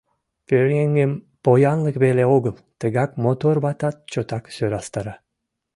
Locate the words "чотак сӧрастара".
4.11-5.15